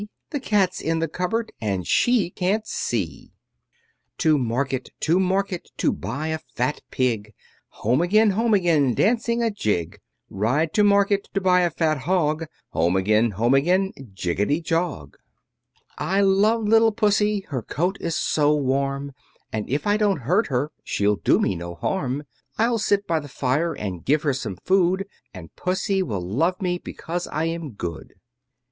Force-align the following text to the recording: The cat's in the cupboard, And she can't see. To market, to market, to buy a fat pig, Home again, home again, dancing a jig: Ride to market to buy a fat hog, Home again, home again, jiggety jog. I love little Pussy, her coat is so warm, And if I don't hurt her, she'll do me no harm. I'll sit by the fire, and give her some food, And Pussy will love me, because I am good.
The 0.31 0.39
cat's 0.39 0.81
in 0.81 0.97
the 0.97 1.07
cupboard, 1.07 1.51
And 1.61 1.85
she 1.85 2.31
can't 2.31 2.65
see. 2.65 3.33
To 4.17 4.35
market, 4.39 4.89
to 5.01 5.19
market, 5.19 5.69
to 5.77 5.91
buy 5.93 6.29
a 6.29 6.39
fat 6.39 6.81
pig, 6.89 7.35
Home 7.83 8.01
again, 8.01 8.31
home 8.31 8.55
again, 8.55 8.95
dancing 8.95 9.43
a 9.43 9.51
jig: 9.51 9.99
Ride 10.27 10.73
to 10.73 10.83
market 10.83 11.29
to 11.35 11.39
buy 11.41 11.61
a 11.61 11.69
fat 11.69 11.99
hog, 11.99 12.47
Home 12.69 12.95
again, 12.95 13.29
home 13.29 13.53
again, 13.53 13.93
jiggety 14.15 14.59
jog. 14.59 15.17
I 15.99 16.21
love 16.21 16.63
little 16.67 16.91
Pussy, 16.91 17.41
her 17.49 17.61
coat 17.61 17.99
is 18.01 18.15
so 18.15 18.55
warm, 18.55 19.11
And 19.53 19.69
if 19.69 19.85
I 19.85 19.97
don't 19.97 20.21
hurt 20.21 20.47
her, 20.47 20.71
she'll 20.83 21.17
do 21.17 21.39
me 21.39 21.55
no 21.55 21.75
harm. 21.75 22.23
I'll 22.57 22.79
sit 22.79 23.05
by 23.05 23.19
the 23.19 23.29
fire, 23.29 23.73
and 23.75 24.03
give 24.03 24.23
her 24.23 24.33
some 24.33 24.55
food, 24.65 25.05
And 25.31 25.55
Pussy 25.55 26.01
will 26.01 26.27
love 26.27 26.59
me, 26.59 26.79
because 26.79 27.27
I 27.27 27.43
am 27.45 27.73
good. 27.73 28.15